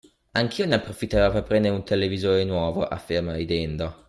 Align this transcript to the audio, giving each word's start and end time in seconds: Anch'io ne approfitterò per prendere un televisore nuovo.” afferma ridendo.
Anch'io 0.31 0.65
ne 0.65 0.73
approfitterò 0.73 1.31
per 1.31 1.43
prendere 1.43 1.75
un 1.75 1.85
televisore 1.85 2.43
nuovo.” 2.43 2.83
afferma 2.87 3.33
ridendo. 3.35 3.99